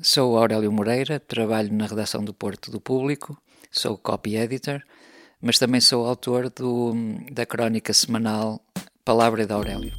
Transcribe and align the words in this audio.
Sou 0.00 0.38
Aurélio 0.38 0.72
Moreira, 0.72 1.20
trabalho 1.20 1.70
na 1.70 1.86
redação 1.86 2.24
do 2.24 2.32
Porto 2.32 2.70
do 2.70 2.80
Público, 2.80 3.36
sou 3.70 3.98
copy 3.98 4.36
editor, 4.36 4.80
mas 5.38 5.58
também 5.58 5.82
sou 5.82 6.06
autor 6.06 6.48
do, 6.48 6.94
da 7.30 7.44
crónica 7.44 7.92
semanal 7.92 8.64
Palavra 9.04 9.44
de 9.44 9.52
Aurélio. 9.52 9.92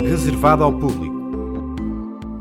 Reservado 0.00 0.64
ao 0.64 0.72
público. 0.72 1.14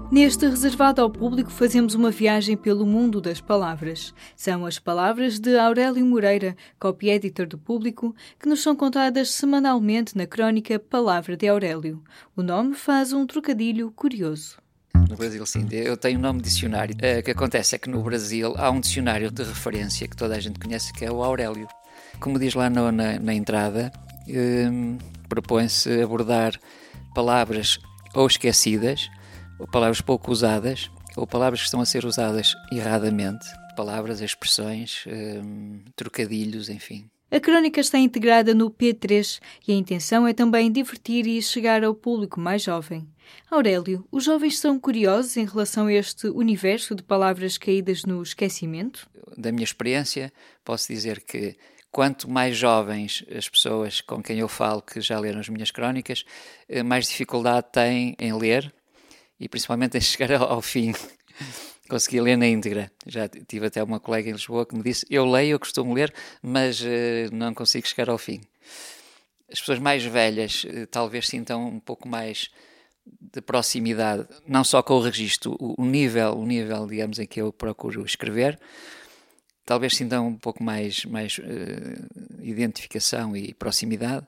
Neste 0.09 0.47
reservado 0.47 1.01
ao 1.01 1.09
público 1.09 1.51
fazemos 1.51 1.93
uma 1.93 2.09
viagem 2.09 2.55
pelo 2.55 2.85
mundo 2.85 3.19
das 3.19 3.41
palavras. 3.41 4.13
São 4.33 4.65
as 4.65 4.79
palavras 4.79 5.39
de 5.39 5.59
Aurélio 5.59 6.05
Moreira, 6.05 6.55
copy 6.79 7.09
editor 7.09 7.47
do 7.47 7.57
público, 7.57 8.15
que 8.39 8.47
nos 8.47 8.61
são 8.63 8.77
contadas 8.77 9.29
semanalmente 9.31 10.15
na 10.15 10.25
crónica 10.25 10.79
Palavra 10.79 11.35
de 11.35 11.49
Aurélio. 11.49 12.01
O 12.33 12.41
nome 12.41 12.75
faz 12.75 13.11
um 13.11 13.27
trocadilho 13.27 13.91
curioso. 13.91 14.63
No 15.09 15.15
Brasil, 15.15 15.45
sim. 15.45 15.67
Eu 15.71 15.95
tenho 15.97 16.19
um 16.19 16.21
nome 16.21 16.41
de 16.41 16.49
dicionário. 16.49 16.95
O 16.95 17.23
que 17.23 17.31
acontece 17.31 17.75
é 17.75 17.77
que 17.77 17.89
no 17.89 18.01
Brasil 18.01 18.53
há 18.57 18.69
um 18.69 18.79
dicionário 18.79 19.31
de 19.31 19.43
referência 19.43 20.07
que 20.07 20.15
toda 20.15 20.35
a 20.35 20.39
gente 20.39 20.59
conhece, 20.59 20.91
que 20.93 21.05
é 21.05 21.11
o 21.11 21.23
Aurélio. 21.23 21.67
Como 22.19 22.39
diz 22.39 22.53
lá 22.53 22.69
no, 22.69 22.91
na, 22.91 23.19
na, 23.19 23.33
entrada, 23.33 23.91
um, 24.27 24.97
propõe-se 25.27 26.01
abordar 26.01 26.59
palavras 27.13 27.77
ou 28.13 28.25
esquecidas, 28.25 29.09
ou 29.59 29.67
palavras 29.67 30.01
pouco 30.01 30.31
usadas, 30.31 30.89
ou 31.15 31.27
palavras 31.27 31.61
que 31.61 31.65
estão 31.65 31.81
a 31.81 31.85
ser 31.85 32.05
usadas 32.05 32.55
erradamente, 32.71 33.45
palavras, 33.75 34.21
expressões, 34.21 35.03
um, 35.07 35.83
trocadilhos, 35.95 36.69
enfim. 36.69 37.09
A 37.31 37.39
crónica 37.39 37.81
está 37.81 37.97
integrada 37.97 38.53
no 38.53 38.69
P3 38.69 39.41
e 39.67 39.71
a 39.71 39.75
intenção 39.75 40.27
é 40.27 40.33
também 40.33 40.71
divertir 40.71 41.25
e 41.25 41.41
chegar 41.41 41.83
ao 41.83 41.95
público 41.95 42.39
mais 42.39 42.61
jovem. 42.61 43.07
Aurélio, 43.49 44.07
os 44.11 44.23
jovens 44.23 44.59
são 44.59 44.79
curiosos 44.79 45.35
em 45.35 45.45
relação 45.45 45.87
a 45.87 45.93
este 45.93 46.27
universo 46.27 46.93
de 46.93 47.01
palavras 47.01 47.57
caídas 47.57 48.03
no 48.03 48.21
esquecimento? 48.21 49.09
Da 49.35 49.51
minha 49.51 49.63
experiência, 49.63 50.31
posso 50.63 50.87
dizer 50.87 51.21
que 51.21 51.57
quanto 51.91 52.29
mais 52.29 52.55
jovens 52.55 53.25
as 53.35 53.49
pessoas 53.49 54.01
com 54.01 54.21
quem 54.21 54.39
eu 54.39 54.47
falo 54.47 54.81
que 54.81 55.01
já 55.01 55.19
leram 55.19 55.39
as 55.39 55.49
minhas 55.49 55.71
crónicas, 55.71 56.23
eh, 56.69 56.83
mais 56.83 57.07
dificuldade 57.07 57.67
têm 57.71 58.15
em 58.19 58.33
ler 58.33 58.71
e 59.39 59.49
principalmente 59.49 59.97
em 59.97 60.01
chegar 60.01 60.31
ao 60.33 60.61
fim 60.61 60.93
consegui 61.89 62.19
ler 62.19 62.37
na 62.37 62.47
íntegra. 62.47 62.91
Já 63.05 63.27
tive 63.27 63.67
até 63.67 63.83
uma 63.83 63.99
colega 63.99 64.29
em 64.29 64.33
Lisboa 64.33 64.65
que 64.65 64.75
me 64.75 64.83
disse: 64.83 65.05
Eu 65.09 65.25
leio, 65.25 65.53
eu 65.53 65.59
costumo 65.59 65.93
ler, 65.93 66.13
mas 66.41 66.81
uh, 66.81 66.85
não 67.31 67.53
consigo 67.53 67.87
chegar 67.87 68.09
ao 68.09 68.17
fim. 68.17 68.41
As 69.51 69.59
pessoas 69.59 69.79
mais 69.79 70.03
velhas 70.03 70.63
uh, 70.63 70.87
talvez 70.87 71.27
sintam 71.27 71.67
um 71.67 71.79
pouco 71.79 72.07
mais 72.07 72.49
de 73.05 73.41
proximidade, 73.41 74.27
não 74.47 74.63
só 74.63 74.81
com 74.81 74.95
o 74.95 75.01
registro, 75.01 75.55
o, 75.59 75.81
o 75.83 75.85
nível, 75.85 76.33
o 76.37 76.45
nível, 76.45 76.87
digamos, 76.87 77.19
em 77.19 77.27
que 77.27 77.39
eu 77.39 77.53
procuro 77.53 78.03
escrever, 78.03 78.59
talvez 79.63 79.95
sintam 79.95 80.27
um 80.27 80.35
pouco 80.35 80.63
mais, 80.63 81.05
mais 81.05 81.37
uh, 81.37 82.41
identificação 82.41 83.35
e 83.37 83.53
proximidade 83.53 84.25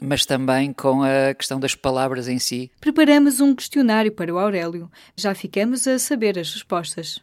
mas 0.00 0.24
também 0.24 0.72
com 0.72 1.02
a 1.02 1.34
questão 1.34 1.58
das 1.58 1.74
palavras 1.74 2.28
em 2.28 2.38
si. 2.38 2.70
Preparamos 2.80 3.40
um 3.40 3.54
questionário 3.54 4.12
para 4.12 4.32
o 4.32 4.38
Aurélio. 4.38 4.90
Já 5.16 5.34
ficamos 5.34 5.86
a 5.86 5.98
saber 5.98 6.38
as 6.38 6.52
respostas. 6.52 7.22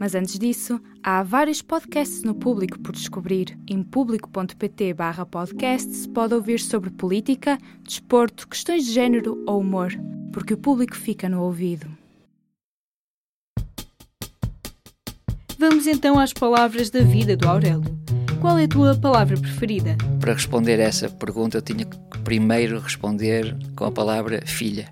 Mas 0.00 0.14
antes 0.14 0.38
disso, 0.38 0.80
há 1.02 1.22
vários 1.22 1.60
podcasts 1.60 2.22
no 2.22 2.34
público 2.34 2.78
por 2.78 2.92
descobrir. 2.92 3.58
Em 3.68 3.82
público.pt 3.82 4.94
barra 4.94 5.26
podcast 5.26 5.94
se 5.94 6.08
pode 6.08 6.32
ouvir 6.32 6.58
sobre 6.58 6.88
política, 6.88 7.58
desporto, 7.82 8.48
questões 8.48 8.86
de 8.86 8.92
género 8.92 9.44
ou 9.46 9.60
humor, 9.60 9.92
porque 10.32 10.54
o 10.54 10.58
público 10.58 10.96
fica 10.96 11.28
no 11.28 11.42
ouvido. 11.42 11.86
Vamos 15.58 15.86
então 15.86 16.18
às 16.18 16.32
palavras 16.32 16.88
da 16.88 17.02
vida 17.02 17.36
do 17.36 17.46
Aurélio. 17.46 17.99
Qual 18.40 18.58
é 18.58 18.64
a 18.64 18.68
tua 18.68 18.96
palavra 18.96 19.36
preferida? 19.36 19.98
Para 20.18 20.32
responder 20.32 20.80
a 20.80 20.84
essa 20.84 21.10
pergunta, 21.10 21.58
eu 21.58 21.62
tinha 21.62 21.84
que 21.84 21.98
primeiro 22.24 22.80
responder 22.80 23.54
com 23.76 23.84
a 23.84 23.92
palavra 23.92 24.40
filha. 24.46 24.88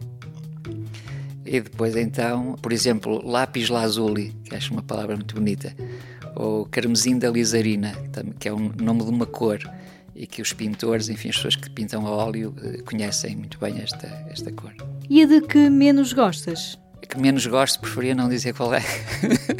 E 1.46 1.58
depois, 1.58 1.96
então, 1.96 2.56
por 2.60 2.74
exemplo, 2.74 3.26
lápis 3.26 3.70
lazuli, 3.70 4.34
que 4.44 4.54
acho 4.54 4.70
uma 4.70 4.82
palavra 4.82 5.16
muito 5.16 5.34
bonita, 5.34 5.74
ou 6.36 6.66
carmesim 6.66 7.18
da 7.18 7.30
lisarina, 7.30 7.94
que 8.38 8.48
é 8.48 8.52
o 8.52 8.58
nome 8.58 9.02
de 9.02 9.10
uma 9.10 9.24
cor 9.24 9.58
e 10.14 10.26
que 10.26 10.42
os 10.42 10.52
pintores, 10.52 11.08
enfim, 11.08 11.30
as 11.30 11.36
pessoas 11.36 11.56
que 11.56 11.70
pintam 11.70 12.06
a 12.06 12.10
óleo 12.10 12.54
eh, 12.62 12.82
conhecem 12.82 13.34
muito 13.34 13.58
bem 13.58 13.78
esta, 13.78 14.08
esta 14.30 14.52
cor. 14.52 14.74
E 15.08 15.22
a 15.22 15.26
de 15.26 15.40
que 15.40 15.70
menos 15.70 16.12
gostas? 16.12 16.78
A 17.02 17.06
que 17.06 17.18
menos 17.18 17.46
gosto, 17.46 17.80
preferia 17.80 18.14
não 18.14 18.28
dizer 18.28 18.52
qual 18.52 18.74
é. 18.74 18.82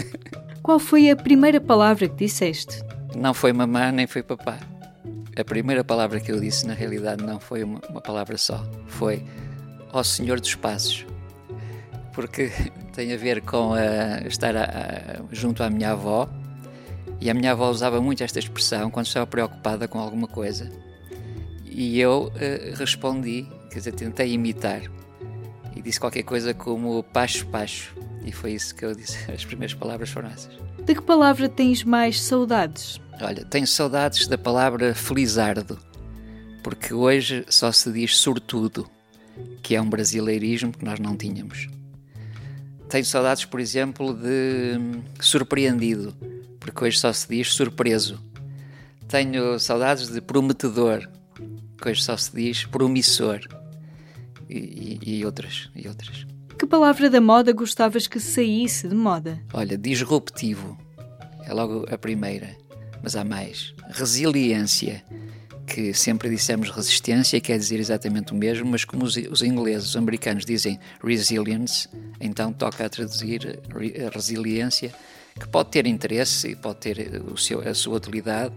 qual 0.63 0.79
foi 0.79 1.11
a 1.11 1.17
primeira 1.17 1.59
palavra 1.59 2.07
que 2.07 2.27
disseste? 2.27 2.83
Não 3.19 3.35
foi 3.35 3.53
mamã 3.53 3.91
nem 3.91 4.07
foi 4.07 4.23
papá. 4.23 4.59
A 5.37 5.45
primeira 5.45 5.83
palavra 5.83 6.21
que 6.21 6.31
eu 6.31 6.41
disse, 6.41 6.67
na 6.67 6.73
realidade, 6.73 7.25
não 7.25 7.41
foi 7.41 7.65
uma, 7.65 7.81
uma 7.89 8.01
palavra 8.01 8.39
só. 8.39 8.65
Foi 8.87 9.25
ó 9.93 10.03
Senhor 10.03 10.41
dos 10.41 10.55
Passos. 10.55 11.05
Porque 12.13 12.51
tem 12.95 13.13
a 13.13 13.17
ver 13.17 13.43
com 13.43 13.75
a, 13.75 14.27
estar 14.27 14.57
a, 14.57 14.65
a, 14.65 15.35
junto 15.35 15.63
à 15.65 15.71
minha 15.71 15.93
avó. 15.93 16.29
E 17.21 17.29
a 17.29 17.35
minha 17.35 17.51
avó 17.51 17.69
usava 17.69 18.01
muito 18.01 18.23
esta 18.23 18.39
expressão 18.39 18.89
quando 18.89 19.07
estava 19.07 19.27
preocupada 19.27 19.89
com 19.89 19.99
alguma 19.99 20.29
coisa. 20.29 20.71
E 21.65 21.99
eu 21.99 22.33
uh, 22.35 22.77
respondi, 22.77 23.49
quer 23.71 23.79
dizer, 23.79 23.93
tentei 23.93 24.33
imitar. 24.33 24.83
E 25.75 25.83
disse 25.83 25.99
qualquer 25.99 26.23
coisa 26.23 26.55
como 26.55 27.03
pacho, 27.03 27.47
pacho. 27.47 27.97
E 28.25 28.31
foi 28.31 28.53
isso 28.53 28.75
que 28.77 28.85
eu 28.85 28.95
disse. 28.95 29.19
As 29.31 29.45
primeiras 29.45 29.75
palavras 29.75 30.09
foram 30.09 30.29
essas. 30.29 30.68
De 30.89 30.95
que 30.95 31.03
palavra 31.03 31.51
tens 31.51 31.85
mais 31.85 32.19
saudades? 32.19 32.99
Olha, 33.21 33.45
tenho 33.45 33.67
saudades 33.67 34.27
da 34.27 34.39
palavra 34.39 34.95
felizardo, 34.95 35.79
porque 36.65 36.95
hoje 36.95 37.45
só 37.51 37.71
se 37.71 37.93
diz 37.93 38.17
sortudo, 38.17 38.89
que 39.63 39.75
é 39.75 39.83
um 39.83 39.91
brasileirismo 39.91 40.73
que 40.73 40.83
nós 40.83 40.99
não 40.99 41.15
tínhamos. 41.15 41.69
Tenho 42.89 43.05
saudades, 43.05 43.45
por 43.45 43.61
exemplo, 43.61 44.15
de 44.15 44.79
surpreendido, 45.21 46.17
porque 46.59 46.83
hoje 46.83 46.99
só 46.99 47.13
se 47.13 47.29
diz 47.29 47.53
surpreso. 47.53 48.19
Tenho 49.07 49.59
saudades 49.59 50.09
de 50.09 50.23
prometedor, 50.23 51.07
que 51.77 51.87
hoje 51.91 52.03
só 52.03 52.17
se 52.17 52.35
diz 52.35 52.65
promissor. 52.65 53.41
E, 54.49 54.99
e, 55.05 55.19
e 55.19 55.27
outras, 55.27 55.69
e 55.77 55.87
outras. 55.87 56.27
Que 56.59 56.67
palavra 56.67 57.09
da 57.09 57.21
moda 57.21 57.53
gostavas 57.53 58.09
que 58.09 58.19
saísse 58.19 58.89
de 58.89 58.95
moda? 58.95 59.41
Olha, 59.53 59.79
disruptivo. 59.79 60.77
É 61.45 61.55
logo 61.55 61.87
a 61.89 61.97
primeira. 61.97 62.57
Mas 63.01 63.15
há 63.15 63.25
mais. 63.25 63.73
Resiliência. 63.91 65.05
Que 65.65 65.95
sempre 65.95 66.29
dissemos 66.29 66.71
resistência, 66.71 67.41
quer 67.41 67.59
dizer 67.59 67.79
exatamente 67.79 68.33
o 68.33 68.35
mesmo, 68.35 68.67
mas 68.69 68.85
como 68.85 69.05
os, 69.05 69.43
ingleses, 69.43 69.91
os 69.91 69.97
americanos 69.97 70.45
dizem 70.45 70.81
resilience, 71.05 71.89
então 72.19 72.53
toca 72.55 72.87
a 72.87 72.89
traduzir 72.89 73.61
resiliência, 74.13 74.93
que 75.39 75.47
pode 75.47 75.69
ter 75.69 75.87
interesse 75.87 76.49
e 76.49 76.57
pode 76.57 76.79
ter 76.79 77.23
o 77.31 77.37
seu, 77.37 77.61
a 77.61 77.75
sua 77.75 77.99
utilidade 77.99 78.55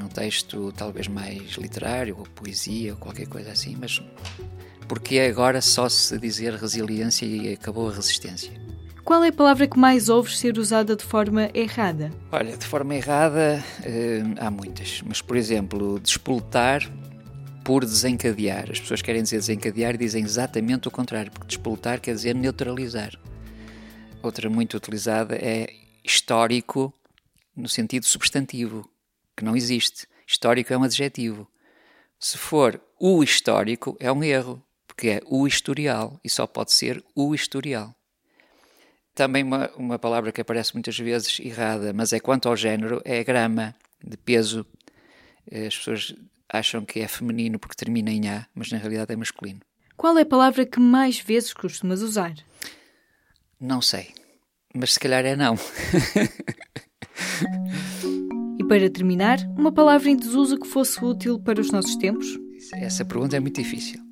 num 0.00 0.08
texto 0.08 0.72
talvez 0.72 1.08
mais 1.08 1.52
literário, 1.52 2.16
ou 2.16 2.24
poesia, 2.24 2.92
ou 2.92 2.98
qualquer 2.98 3.26
coisa 3.26 3.50
assim, 3.50 3.76
mas 3.78 4.00
porque 4.88 5.18
agora 5.20 5.60
só 5.60 5.88
se 5.88 6.18
dizer 6.18 6.54
resiliência 6.54 7.26
e 7.26 7.52
acabou 7.52 7.88
a 7.88 7.94
resistência. 7.94 8.52
Qual 9.04 9.22
é 9.22 9.28
a 9.28 9.32
palavra 9.32 9.66
que 9.66 9.78
mais 9.78 10.08
ouves 10.08 10.38
ser 10.38 10.58
usada 10.58 10.96
de 10.96 11.04
forma 11.04 11.50
errada? 11.52 12.10
Olha, 12.32 12.56
de 12.56 12.66
forma 12.66 12.94
errada 12.94 13.62
uh, 13.80 14.34
há 14.40 14.50
muitas, 14.50 15.02
mas 15.06 15.20
por 15.20 15.36
exemplo, 15.36 16.00
despoltar 16.00 16.80
por 17.62 17.84
desencadear. 17.84 18.70
As 18.70 18.80
pessoas 18.80 19.02
querem 19.02 19.22
dizer 19.22 19.36
desencadear 19.36 19.94
e 19.94 19.98
dizem 19.98 20.24
exatamente 20.24 20.88
o 20.88 20.90
contrário, 20.90 21.30
porque 21.30 21.48
despoltar 21.48 22.00
quer 22.00 22.14
dizer 22.14 22.34
neutralizar. 22.34 23.12
Outra 24.22 24.48
muito 24.48 24.76
utilizada 24.76 25.36
é 25.36 25.68
histórico 26.02 26.92
no 27.56 27.68
sentido 27.68 28.06
substantivo, 28.06 28.88
que 29.36 29.44
não 29.44 29.56
existe. 29.56 30.06
Histórico 30.26 30.72
é 30.72 30.78
um 30.78 30.82
adjetivo. 30.82 31.46
Se 32.18 32.38
for 32.38 32.80
o 32.98 33.22
histórico, 33.22 33.96
é 34.00 34.10
um 34.10 34.24
erro, 34.24 34.62
porque 34.94 35.08
é 35.08 35.20
o 35.26 35.46
historial 35.46 36.18
e 36.24 36.30
só 36.30 36.46
pode 36.46 36.72
ser 36.72 37.04
o 37.14 37.34
historial. 37.34 37.94
Também 39.14 39.42
uma, 39.42 39.70
uma 39.76 39.98
palavra 39.98 40.32
que 40.32 40.40
aparece 40.40 40.72
muitas 40.74 40.98
vezes 40.98 41.38
errada, 41.40 41.92
mas 41.92 42.12
é 42.12 42.20
quanto 42.20 42.48
ao 42.48 42.56
género, 42.56 43.02
é 43.04 43.22
grama, 43.22 43.74
de 44.02 44.16
peso. 44.16 44.64
As 45.50 45.76
pessoas 45.76 46.14
acham 46.48 46.84
que 46.84 47.00
é 47.00 47.08
feminino 47.08 47.58
porque 47.58 47.76
termina 47.76 48.10
em 48.10 48.28
A, 48.28 48.46
mas 48.54 48.70
na 48.70 48.78
realidade 48.78 49.12
é 49.12 49.16
masculino. 49.16 49.60
Qual 49.96 50.16
é 50.18 50.22
a 50.22 50.26
palavra 50.26 50.66
que 50.66 50.80
mais 50.80 51.18
vezes 51.18 51.52
costumas 51.52 52.00
usar? 52.00 52.34
Não 53.60 53.80
sei, 53.80 54.12
mas 54.74 54.94
se 54.94 55.00
calhar 55.00 55.24
é 55.24 55.36
não. 55.36 55.56
e 58.58 58.64
para 58.64 58.90
terminar, 58.90 59.38
uma 59.56 59.72
palavra 59.72 60.10
em 60.10 60.16
desuso 60.16 60.58
que 60.58 60.66
fosse 60.66 61.04
útil 61.04 61.38
para 61.38 61.60
os 61.60 61.70
nossos 61.70 61.96
tempos? 61.96 62.26
Essa 62.74 63.04
pergunta 63.04 63.36
é 63.36 63.40
muito 63.40 63.60
difícil. 63.60 64.03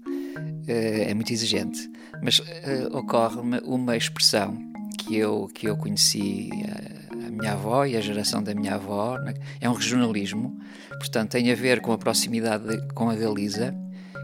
Eh, 0.67 1.11
é 1.11 1.14
muito 1.14 1.32
exigente. 1.32 1.91
Mas 2.23 2.38
uh, 2.38 2.97
ocorre-me 2.97 3.59
uma 3.64 3.97
expressão 3.97 4.56
que 4.99 5.17
eu, 5.17 5.49
que 5.53 5.67
eu 5.69 5.76
conheci 5.76 6.50
a, 6.69 7.26
a, 7.26 7.31
minha 7.31 7.53
avó 7.53 7.85
e 7.85 7.97
a 7.97 8.00
geração 8.00 8.43
da 8.43 8.55
minha 8.55 8.75
avó, 8.75 9.19
né? 9.19 9.35
é 9.61 9.69
um 9.69 9.73
regionalismo, 9.73 10.56
portanto 10.91 11.31
tem 11.32 11.50
a 11.50 11.55
ver 11.55 11.81
com 11.81 11.93
a 11.93 11.99
proximidade 11.99 12.69
de, 12.69 12.94
com 12.94 13.11
a 13.11 13.17
Galiza, 13.17 13.75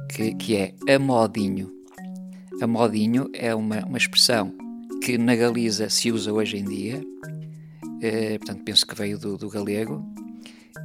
que, 0.08 0.34
que 0.34 0.56
é 0.56 0.74
a 0.94 0.98
modinho. 0.98 1.72
É 3.34 3.54
uma, 3.54 3.84
uma 3.84 3.98
expressão 3.98 4.52
que 5.02 5.16
na 5.18 5.34
Galiza 5.34 5.88
se 5.88 6.12
usa 6.12 6.32
hoje 6.32 6.58
em 6.58 6.64
dia, 6.64 7.00
portanto 8.38 8.62
penso 8.64 8.86
que 8.86 8.94
veio 8.94 9.18
do, 9.18 9.36
do 9.36 9.48
galego, 9.48 10.04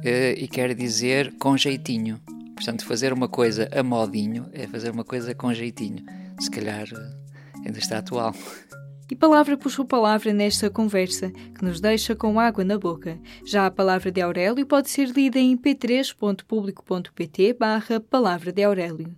e 0.04 0.48
quer 0.48 0.74
dizer 0.74 1.34
com 1.38 1.56
jeitinho. 1.56 2.20
Portanto, 2.54 2.84
fazer 2.84 3.12
uma 3.12 3.28
coisa 3.28 3.68
a 3.72 3.82
modinho 3.82 4.48
é 4.52 4.66
fazer 4.66 4.90
uma 4.90 5.04
coisa 5.04 5.34
com 5.34 5.52
jeitinho. 5.52 6.04
Se 6.40 6.50
calhar 6.50 6.86
uh, 6.92 7.64
ainda 7.66 7.78
está 7.78 7.98
atual. 7.98 8.34
E 9.10 9.14
palavra 9.14 9.56
puxou 9.56 9.84
palavra 9.84 10.32
nesta 10.32 10.70
conversa, 10.70 11.30
que 11.30 11.62
nos 11.62 11.78
deixa 11.78 12.16
com 12.16 12.40
água 12.40 12.64
na 12.64 12.78
boca. 12.78 13.20
Já 13.44 13.66
a 13.66 13.70
palavra 13.70 14.10
de 14.10 14.22
Aurélio 14.22 14.66
pode 14.66 14.88
ser 14.88 15.10
lida 15.10 15.38
em 15.38 15.56
p3.publico.pt 15.58 17.52
barra 17.52 18.00
palavra 18.00 18.50
de 18.50 18.62
Aurélio. 18.64 19.14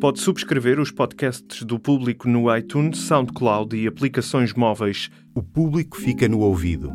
Pode 0.00 0.20
subscrever 0.20 0.80
os 0.80 0.90
podcasts 0.90 1.62
do 1.62 1.78
Público 1.78 2.28
no 2.28 2.54
iTunes, 2.54 2.98
SoundCloud 3.00 3.76
e 3.76 3.86
aplicações 3.86 4.52
móveis. 4.52 5.10
O 5.34 5.42
Público 5.42 5.96
fica 5.96 6.26
no 6.26 6.40
ouvido. 6.40 6.92